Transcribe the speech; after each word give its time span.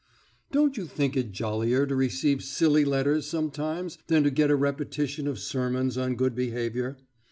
Don't 0.51 0.77
you 0.77 0.87
think 0.87 1.15
it 1.15 1.31
jollier 1.31 1.85
to 1.85 1.95
receive 1.95 2.43
silly 2.43 2.83
letters 2.83 3.27
sometimes 3.27 3.99
than 4.07 4.23
to 4.23 4.31
get 4.31 4.49
a 4.49 4.55
repetition 4.55 5.27
of 5.27 5.37
sermons 5.37 5.95
on 5.95 6.15
good 6.15 6.33
behaviour? 6.33 6.97